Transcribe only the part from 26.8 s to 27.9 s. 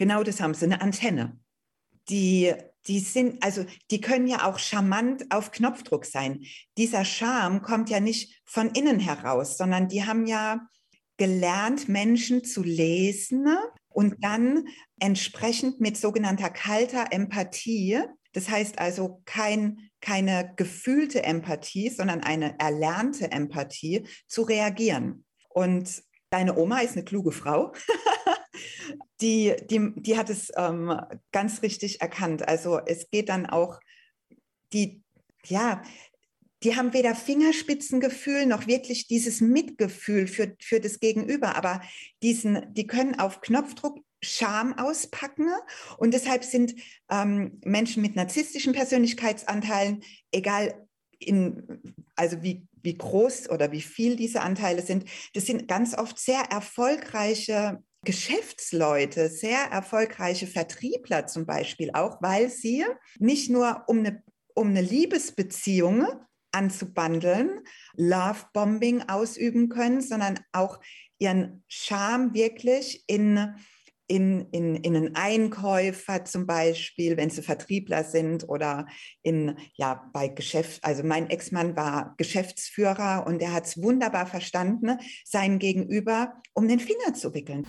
eine kluge Frau.